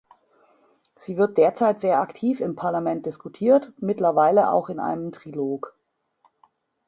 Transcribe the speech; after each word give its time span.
Sie 0.95 1.15
wird 1.17 1.37
derzeit 1.37 1.79
sehr 1.79 2.01
aktiv 2.01 2.39
im 2.41 2.55
Parlament 2.55 3.05
diskutiert, 3.05 3.71
mittlerweile 3.77 4.49
auch 4.49 4.69
in 4.69 4.79
einem 4.79 5.11
Trilog. 5.11 5.77